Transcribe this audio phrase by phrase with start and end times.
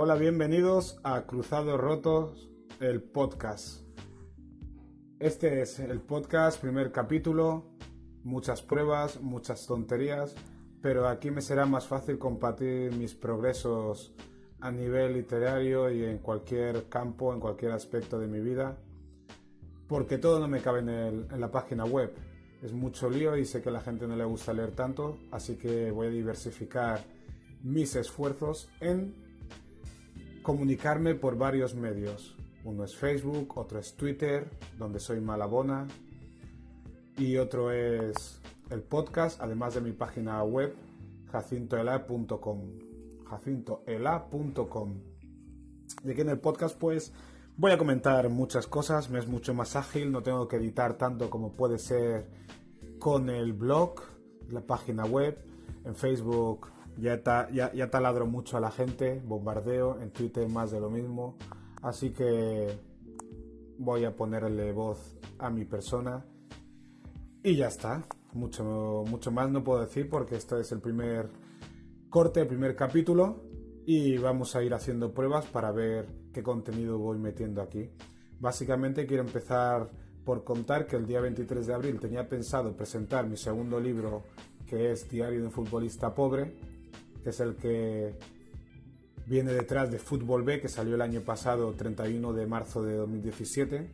[0.00, 2.48] Hola, bienvenidos a Cruzados Rotos,
[2.78, 3.82] el podcast.
[5.18, 7.72] Este es el podcast, primer capítulo,
[8.22, 10.36] muchas pruebas, muchas tonterías,
[10.80, 14.14] pero aquí me será más fácil compartir mis progresos
[14.60, 18.78] a nivel literario y en cualquier campo, en cualquier aspecto de mi vida,
[19.88, 22.14] porque todo no me cabe en, la página web.
[22.62, 25.56] Es mucho lío y sé que a la gente no le gusta leer tanto, así
[25.56, 27.00] que voy a diversificar
[27.64, 29.27] mis esfuerzos en
[30.48, 32.34] comunicarme por varios medios.
[32.64, 34.48] Uno es Facebook, otro es Twitter,
[34.78, 35.86] donde soy Malabona,
[37.18, 38.40] y otro es
[38.70, 40.74] el podcast, además de mi página web,
[41.30, 42.60] jacintoela.com.
[43.28, 44.94] jacintoela.com.
[46.04, 47.12] Y aquí en el podcast, pues,
[47.58, 51.28] voy a comentar muchas cosas, me es mucho más ágil, no tengo que editar tanto
[51.28, 52.26] como puede ser
[52.98, 54.00] con el blog,
[54.48, 55.44] la página web,
[55.84, 56.68] en Facebook
[57.00, 61.36] ya, ya, taladro mucho a la gente, bombardeo, en Twitter más de lo mismo.
[61.82, 62.76] Así que
[63.78, 66.24] voy a ponerle voz a mi persona.
[67.42, 68.04] Y ya está.
[68.32, 71.30] Mucho, mucho más no puedo decir porque este es el primer
[72.10, 73.44] corte, el primer capítulo.
[73.86, 77.90] Y vamos a ir haciendo pruebas para ver qué contenido voy metiendo aquí.
[78.40, 79.88] Básicamente quiero empezar
[80.24, 84.24] por contar que el día 23 de abril tenía pensado presentar mi segundo libro
[84.66, 86.54] que es Diario de un futbolista pobre
[87.22, 88.14] que es el que
[89.26, 93.90] viene detrás de Fútbol B, que salió el año pasado, 31 de marzo de 2017,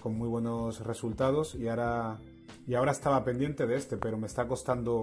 [0.00, 2.18] con muy buenos resultados y ahora,
[2.66, 5.02] y ahora estaba pendiente de este, pero me está costando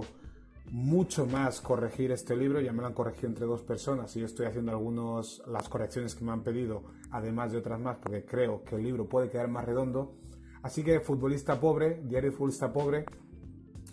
[0.70, 4.26] mucho más corregir este libro, ya me lo han corregido entre dos personas y yo
[4.26, 8.62] estoy haciendo algunas las correcciones que me han pedido, además de otras más, porque creo
[8.64, 10.14] que el libro puede quedar más redondo.
[10.62, 13.04] Así que Futbolista Pobre, Diario Futbolista Pobre,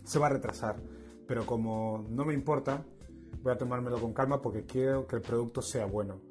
[0.04, 0.78] se va a retrasar.
[1.28, 2.86] Pero como no me importa,
[3.42, 6.22] voy a tomármelo con calma porque quiero que el producto sea bueno.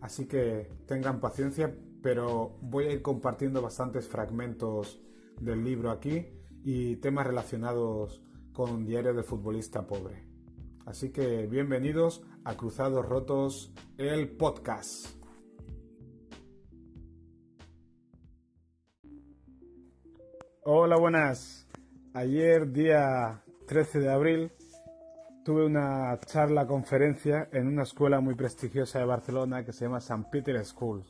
[0.00, 5.00] Así que tengan paciencia, pero voy a ir compartiendo bastantes fragmentos
[5.40, 6.26] del libro aquí
[6.64, 8.22] y temas relacionados
[8.52, 10.24] con Diario de Futbolista Pobre.
[10.86, 15.20] Así que bienvenidos a Cruzados Rotos, el podcast.
[20.62, 21.68] Hola, buenas.
[22.12, 24.52] Ayer, día 13 de abril,
[25.44, 30.26] tuve una charla, conferencia en una escuela muy prestigiosa de Barcelona que se llama St.
[30.30, 31.02] Peter School.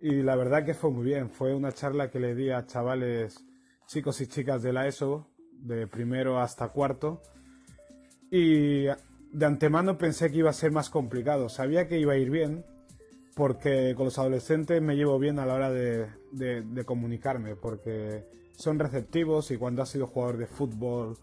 [0.00, 1.30] Y la verdad que fue muy bien.
[1.30, 3.44] Fue una charla que le di a chavales,
[3.86, 7.22] chicos y chicas de la ESO, de primero hasta cuarto.
[8.30, 11.48] Y de antemano pensé que iba a ser más complicado.
[11.48, 12.64] Sabía que iba a ir bien,
[13.36, 18.80] porque con los adolescentes me llevo bien a la hora de, de comunicarme, porque son
[18.80, 21.16] receptivos y cuando has sido jugador de fútbol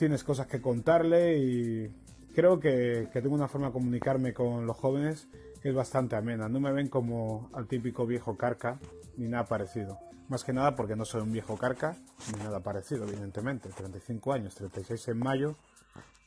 [0.00, 1.94] tienes cosas que contarle y
[2.34, 5.28] creo que, tengo una forma de comunicarme con los jóvenes
[5.60, 6.48] que es bastante amena.
[6.48, 8.80] No me ven como al típico viejo carca
[9.18, 9.98] ni nada parecido.
[10.30, 11.98] Más que nada porque no soy un viejo carca
[12.32, 13.68] ni nada parecido, evidentemente.
[13.68, 15.56] 35 años, 36 en mayo,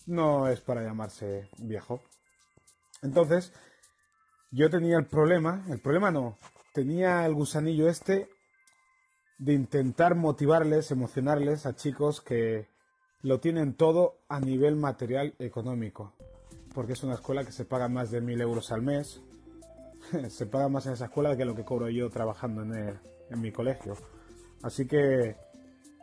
[0.06, 2.04] no es para llamarse viejo.
[3.02, 3.54] Entonces,
[4.52, 6.38] yo tenía el problema, el problema no,
[6.76, 8.30] tenía el gusanillo este
[9.40, 12.72] de intentar motivarles, emocionarles a chicos que
[13.24, 16.14] lo tienen todo a nivel material económico,
[16.76, 19.22] porque es una escuela que se paga más de mil euros al mes.
[20.30, 23.52] se paga más en esa escuela que lo que cobro yo trabajando en, en mi
[23.52, 23.96] colegio.
[24.62, 25.38] Así que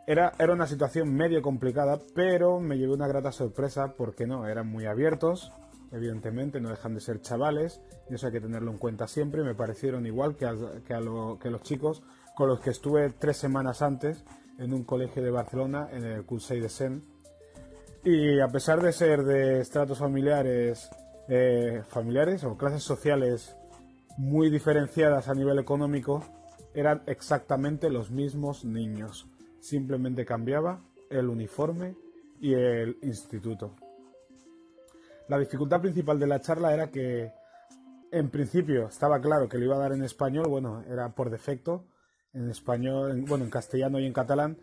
[0.06, 4.66] era, era una situación medio complicada, pero me llevé una grata sorpresa porque no, eran
[4.66, 5.52] muy abiertos,
[5.92, 9.44] evidentemente no dejan de ser chavales, y eso hay que tenerlo en cuenta siempre.
[9.44, 10.54] Me parecieron igual que, a,
[10.86, 12.02] que, a lo, que los chicos
[12.34, 14.24] con los que estuve tres semanas antes
[14.60, 17.02] en un colegio de Barcelona, en el Cursey de Sen.
[18.04, 20.90] Y a pesar de ser de estratos familiares,
[21.28, 23.56] eh, familiares o clases sociales
[24.18, 26.22] muy diferenciadas a nivel económico,
[26.74, 29.26] eran exactamente los mismos niños.
[29.60, 31.96] Simplemente cambiaba el uniforme
[32.38, 33.74] y el instituto.
[35.28, 37.32] La dificultad principal de la charla era que
[38.12, 41.84] en principio estaba claro que lo iba a dar en español, bueno, era por defecto,
[42.32, 44.58] en español, bueno, en castellano y en catalán,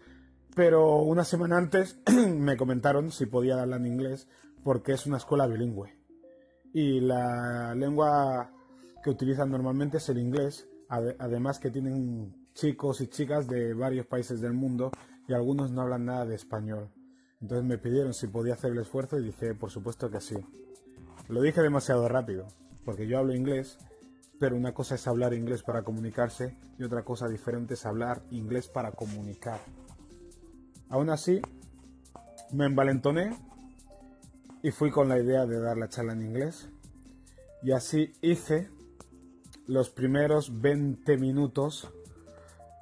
[0.55, 1.99] pero una semana antes
[2.35, 4.27] me comentaron si podía darla en inglés
[4.63, 5.95] porque es una escuela bilingüe.
[6.73, 8.51] Y la lengua
[9.03, 14.41] que utilizan normalmente es el inglés, además que tienen chicos y chicas de varios países
[14.41, 14.91] del mundo
[15.27, 16.89] y algunos no hablan nada de español.
[17.41, 20.35] Entonces me pidieron si podía hacer el esfuerzo y dije, por supuesto que sí.
[21.29, 22.47] Lo dije demasiado rápido,
[22.83, 23.77] porque yo hablo inglés
[24.39, 28.67] pero una cosa es hablar inglés para comunicarse y otra cosa diferente es hablar inglés
[28.67, 29.59] para comunicar.
[30.89, 31.41] Aún así,
[32.51, 33.37] me envalentoné
[34.61, 36.69] y fui con la idea de dar la charla en inglés.
[37.63, 38.69] Y así hice
[39.65, 41.91] los primeros 20 minutos,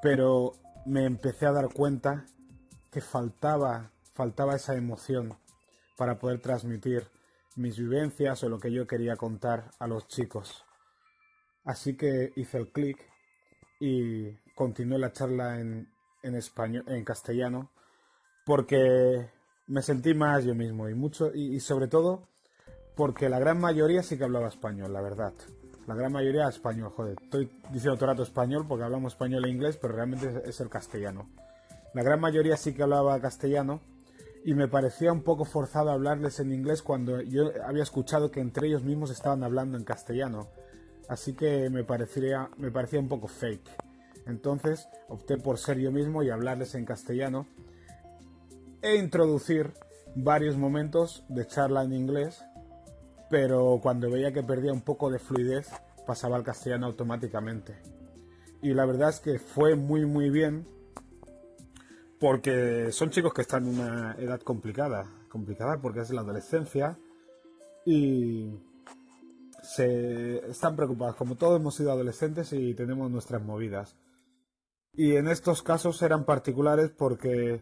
[0.02, 0.54] pero
[0.86, 2.26] me empecé a dar cuenta
[2.92, 5.38] que faltaba, faltaba esa emoción
[5.98, 7.08] para poder transmitir
[7.56, 10.65] mis vivencias o lo que yo quería contar a los chicos.
[11.66, 12.98] Así que hice el clic
[13.80, 15.90] y continué la charla en,
[16.24, 17.72] en español, en castellano,
[18.46, 19.30] porque
[19.68, 22.28] me sentí más yo mismo y mucho y, sobre todo
[22.96, 25.34] porque la gran mayoría sí que hablaba español, la verdad.
[25.86, 27.18] La gran mayoría español, joder.
[27.22, 30.70] Estoy diciendo todo el rato español porque hablamos español e inglés, pero realmente es el
[30.70, 31.30] castellano.
[31.94, 33.82] La gran mayoría sí que hablaba castellano
[34.46, 38.68] y me parecía un poco forzado hablarles en inglés cuando yo había escuchado que entre
[38.68, 40.48] ellos mismos estaban hablando en castellano.
[41.08, 43.70] Así que me parecía, me parecía un poco fake.
[44.26, 47.46] Entonces opté por ser yo mismo y hablarles en castellano
[48.82, 49.74] e introducir
[50.16, 52.44] varios momentos de charla en inglés,
[53.30, 55.70] pero cuando veía que perdía un poco de fluidez
[56.08, 57.76] pasaba al castellano automáticamente.
[58.62, 60.66] Y la verdad es que fue muy muy bien
[62.20, 66.98] porque son chicos que están en una edad complicada, complicada porque es la adolescencia
[67.86, 68.58] y
[69.66, 73.98] se están preocupados, como todos hemos sido adolescentes y tenemos nuestras movidas.
[74.94, 77.62] Y en estos casos eran particulares porque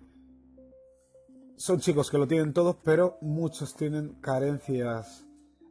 [1.56, 5.26] son chicos que lo tienen todos, pero muchos tienen carencias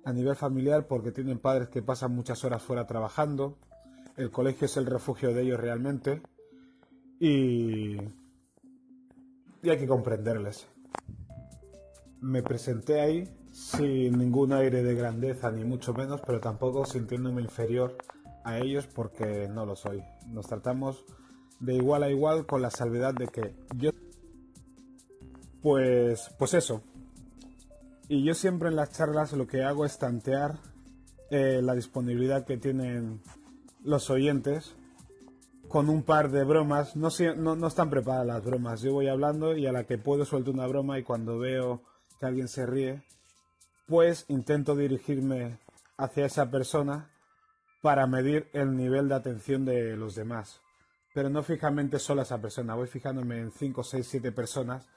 [0.05, 3.59] a nivel familiar porque tienen padres que pasan muchas horas fuera trabajando.
[4.17, 6.23] El colegio es el refugio de ellos realmente.
[7.21, 7.99] Y
[9.63, 10.67] y hay que comprenderles.
[12.21, 13.29] Me presenté ahí
[13.77, 17.97] sin ningún aire de grandeza, ni mucho menos, pero tampoco sintiéndome inferior
[18.45, 20.03] a ellos porque no lo soy.
[20.29, 21.05] Nos tratamos
[21.61, 23.91] de igual a igual con la salvedad de que yo...
[25.63, 26.83] Pues, pues eso.
[28.09, 30.59] Y yo siempre en las charlas lo que hago es tantear
[31.31, 33.21] eh, la disponibilidad que tienen
[33.85, 34.75] los oyentes
[35.69, 36.97] con un par de bromas.
[36.97, 38.83] No, no, no, están preparadas las bromas.
[38.83, 41.83] Yo voy hablando y a la que puedo suelto una broma y cuando veo
[42.19, 43.03] que alguien se ríe,
[43.93, 45.59] pues intento dirigirme
[45.99, 47.11] hacia esa persona
[47.83, 50.63] para medir el nivel de atención de los demás.
[51.13, 54.89] Pero no fijamente solo a esa persona, voy fijándome en 5, 6, 7 personas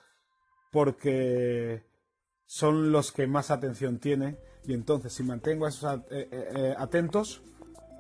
[0.71, 1.83] porque
[2.45, 6.75] son los que más atención tienen y entonces si mantengo a esos eh, eh, eh,
[6.77, 7.44] atentos,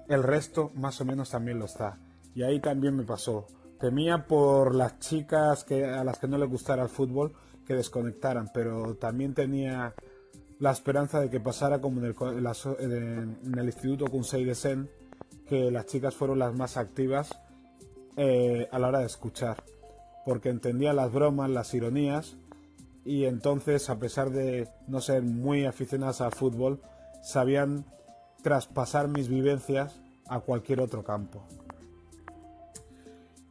[0.07, 1.99] el resto más o menos también lo está.
[2.33, 3.47] Y ahí también me pasó.
[3.81, 7.33] Temía por las chicas que, a las que no les gustara el fútbol
[7.67, 9.93] que desconectaran, pero también tenía
[10.59, 12.15] la esperanza de que pasara como en el,
[12.79, 14.89] en el Instituto Kunsei de Sen,
[15.47, 17.39] que las chicas fueron las más activas
[18.17, 19.63] eh, a la hora de escuchar,
[20.25, 22.37] porque entendía las bromas, las ironías,
[23.03, 26.81] y entonces, a pesar de no ser muy aficionadas al fútbol,
[27.21, 27.85] sabían
[28.41, 31.45] traspasar mis vivencias a cualquier otro campo.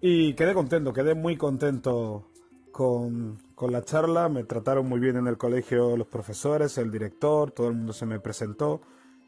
[0.00, 2.26] Y quedé contento, quedé muy contento
[2.74, 3.38] con,
[3.70, 4.28] la charla.
[4.28, 8.04] Me trataron muy bien en el colegio los profesores, el director, todo el mundo se
[8.04, 8.82] me presentó.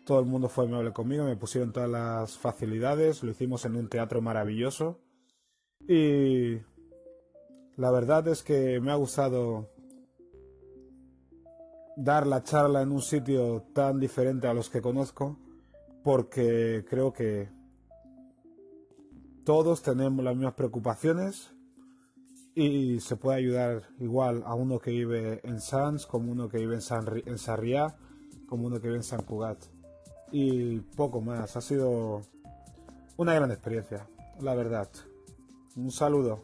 [0.04, 3.88] Todo el mundo fue amable conmigo, me pusieron todas las facilidades, lo hicimos en un
[3.88, 5.00] teatro maravilloso.
[5.88, 6.58] Y
[7.76, 9.69] la verdad es que me ha gustado
[11.96, 15.38] dar la charla en un sitio tan diferente a los que conozco,
[16.04, 17.48] porque creo que
[19.44, 21.56] todos tenemos las mismas preocupaciones
[22.56, 26.75] y se puede ayudar igual a uno que vive en Sans, como uno que vive
[26.77, 27.94] en, San, en Sarriá,
[28.48, 29.58] como uno que vive en San Cugat.
[30.32, 31.55] Y poco más.
[31.55, 32.22] Ha sido
[33.19, 34.08] una gran experiencia,
[34.41, 34.89] la verdad.
[35.77, 36.41] Un saludo.